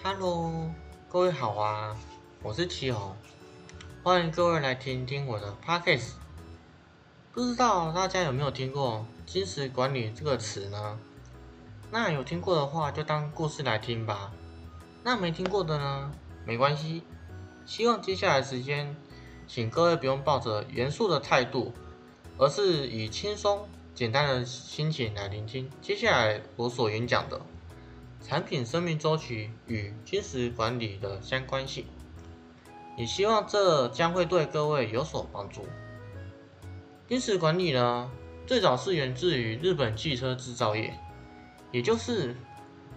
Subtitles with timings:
[0.00, 0.70] Hello，
[1.08, 1.96] 各位好啊，
[2.40, 3.16] 我是七红，
[4.04, 6.12] 欢迎各位来听听我的 Podcast。
[7.32, 10.98] 不知道大家有没有听过“金石管理”这个词呢？
[11.90, 14.32] 那有听过的话，就当故事来听吧。
[15.02, 16.12] 那没听过的呢，
[16.46, 17.02] 没关系。
[17.66, 18.94] 希望接下来时间，
[19.48, 21.74] 请各位不用抱着严肃的态度，
[22.38, 27.40] 而是以轻松、简单的心情来聆听接下来我所演讲的
[28.20, 31.86] 产品生命周期与金石管理的相关性。
[32.96, 35.66] 也希望这将会对各位有所帮助。
[37.06, 38.10] 金石管理呢，
[38.46, 40.92] 最早是源自于日本汽车制造业，
[41.70, 42.36] 也就是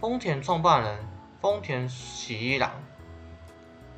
[0.00, 0.98] 丰田创办人
[1.40, 2.72] 丰田喜一郎。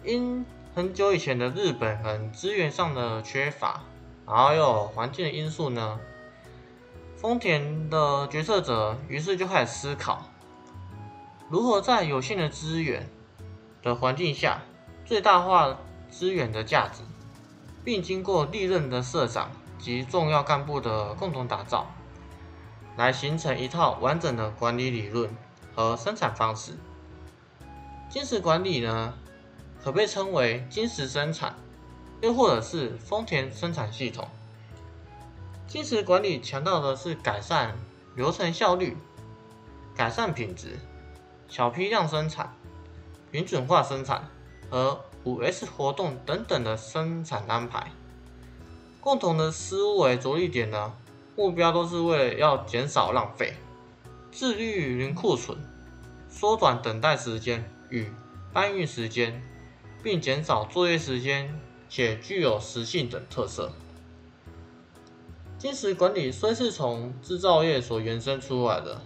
[0.03, 0.45] 因
[0.75, 3.85] 很久以前的日本很资源上的缺乏，
[4.27, 6.01] 然后又有环境的因素呢，
[7.17, 10.29] 丰田的决策者于是就开始思考，
[11.55, 13.09] 如何在有限的资源
[13.81, 14.63] 的环境下，
[15.05, 15.79] 最大化
[16.11, 17.05] 资源的价值，
[17.85, 19.53] 并经过历任的社长。
[19.79, 21.87] 及重要干部的共同打造，
[22.97, 25.31] 来形成一套完整的管理理论
[25.77, 26.73] 和生产方式。
[28.09, 29.15] 金石管理呢，
[29.83, 31.55] 可被称为金石生产，
[32.23, 34.27] 又或者是丰田生产系统。
[35.69, 37.77] 金石管理强调的是改善
[38.17, 38.97] 流程效率、
[39.95, 40.79] 改善品质、
[41.49, 42.55] 小批量生产、
[43.31, 44.29] 标准化生产
[44.71, 47.93] 和五 S 活动等等的生产安排。
[49.01, 50.93] 共同的思维着力点呢，
[51.37, 53.55] 目标都是为了要减少浪费、
[54.33, 55.59] 自律零库存、
[56.29, 58.11] 缩短等待时间与
[58.53, 59.43] 搬运时间，
[60.03, 63.73] 并减少作业时间，且具有实性等特色。
[65.59, 69.01] 金石管理虽是从制造业所延伸出来的，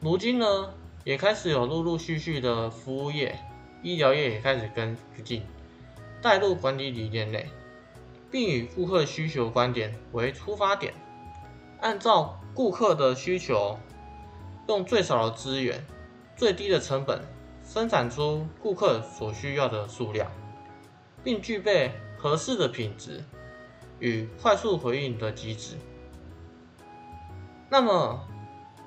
[0.00, 3.38] 如今呢，也开始有陆陆续续的服务业、
[3.82, 5.42] 医疗业也开始跟进，
[6.20, 7.48] 带入管理理念内。
[8.30, 10.92] 并以顾客需求观点为出发点，
[11.80, 13.78] 按照顾客的需求，
[14.66, 15.86] 用最少的资源、
[16.34, 17.22] 最低的成本，
[17.64, 20.28] 生产出顾客所需要的数量，
[21.22, 23.22] 并具备合适的品质
[24.00, 25.76] 与快速回应的机制。
[27.70, 28.26] 那么，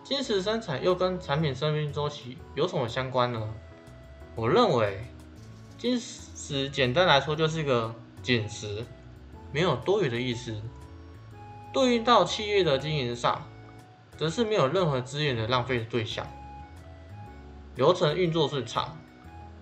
[0.08, 3.54] 金石生产又跟产品生命周期有什么相关呢？
[4.36, 5.04] 我认为，
[5.78, 8.86] 金石简单来说就是一个紧实。
[9.52, 10.56] 没有多余的意思，
[11.74, 13.46] 对应到企业的经营上，
[14.16, 16.26] 则是没有任何资源的浪费对象，
[17.76, 18.98] 流程运作顺畅，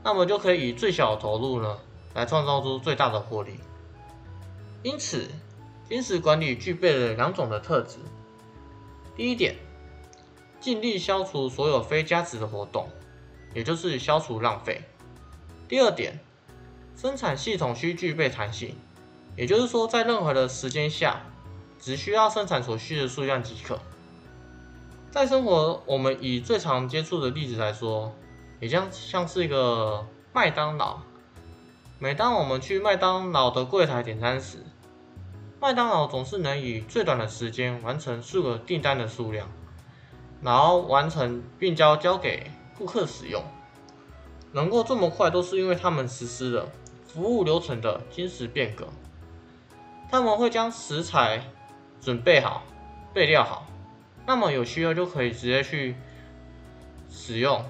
[0.03, 1.79] 那么就可以以最小的投入呢，
[2.13, 3.59] 来创造出最大的获利。
[4.83, 5.27] 因此，
[5.89, 7.97] 金石管理具备了两种的特质：
[9.15, 9.55] 第一点，
[10.65, 12.89] 尽力消除所有非价值的活动，
[13.53, 14.81] 也就是消除浪费；
[15.69, 16.19] 第二点，
[16.97, 18.75] 生产系统需具备弹性。
[19.37, 21.21] 也就是说，在任何的时间下，
[21.79, 23.79] 只需要生产所需的数量即可。
[25.11, 28.11] 在生活，我们以最常接触的例子来说，
[28.59, 30.03] 也将像是一个
[30.33, 30.97] 麦当劳。
[31.99, 34.65] 每当我们去麦当劳的柜台点餐时，
[35.61, 39.47] 麦当劳总是能以最短的时间完成数个订单的数量，
[40.45, 43.43] 然后完成并交交给顾客使用。
[44.51, 46.69] 能够这么快，都是因为他们实施了
[47.07, 48.87] 服务流程的精实变革。
[50.11, 51.43] 他们会将食材
[51.99, 52.61] 准备好、
[53.11, 53.65] 备料好，
[54.27, 55.95] 那么有需要就可以直接去
[57.09, 57.65] 使用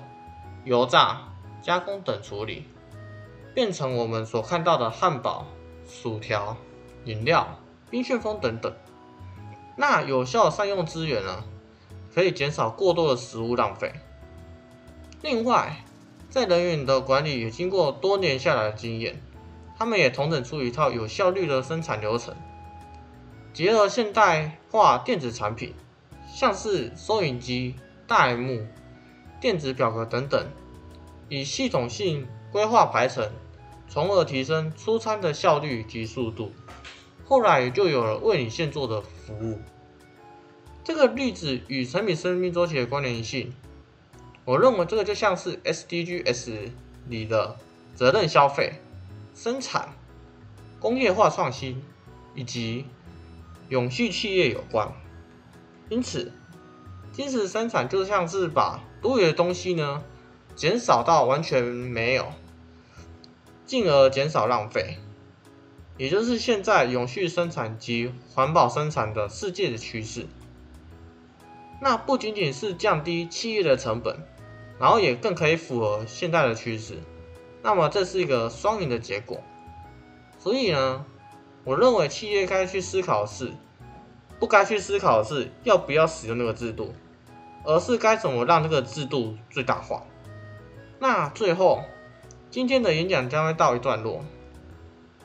[0.65, 1.21] 油炸、
[1.61, 2.65] 加工等处理，
[3.53, 5.45] 变成我们所看到的汉堡、
[5.87, 6.57] 薯条、
[7.05, 7.47] 饮料、
[7.89, 8.71] 冰旋风等等。
[9.77, 11.43] 那有效善用资源呢，
[12.15, 13.91] 可以减少过多的食物浪费。
[15.21, 15.83] 另外，
[16.29, 19.21] 在人员的管理也经过多年下来的经验。
[19.77, 22.33] 他们也统整出一套有效率的生产流程，
[23.53, 25.73] 结合现代化电子产品，
[26.33, 27.75] 像是收银机、
[28.07, 28.65] 大幕、
[29.41, 30.47] 电子表格等等，
[31.27, 33.29] 以系统性规划排程，
[33.89, 36.53] 从而提升出餐的效率及速度。
[37.25, 39.59] 后来也就有了为你现做的服务。
[40.85, 43.51] 这个例子与产品生命周期的关联性，
[44.45, 46.69] 我认为这个就像是 SDGs
[47.09, 47.57] 里的
[47.95, 48.75] 责任消费。
[49.33, 49.89] 生产、
[50.79, 51.83] 工业化创新
[52.35, 52.85] 以及
[53.67, 54.93] 永续企业有关，
[55.89, 56.31] 因此，
[57.11, 60.03] 金石生产就像是把多余的东西呢
[60.55, 62.31] 减少到完全没有，
[63.65, 64.99] 进而减少浪费，
[65.97, 70.27] 也就是现在永续生产及环保生产的世界的趋势。
[71.81, 74.17] 那不仅仅是降低企业的成本，
[74.79, 76.97] 然后也更可以符合现在的趋势。
[77.61, 79.41] 那么这是一个双赢的结果。
[80.37, 81.05] 所以呢，
[81.63, 83.51] 我认为企业该去思考的是，
[84.39, 86.93] 不该去思考的是要不要使用那个制度，
[87.63, 90.03] 而是该怎么让这个制度最大化。
[90.99, 91.83] 那最后，
[92.51, 94.23] 今天的演讲将会到一段落，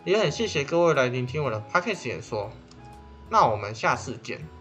[0.04, 2.50] 也很谢谢各位来聆听我的 podcast 演说。
[3.28, 4.59] 那我们下次见。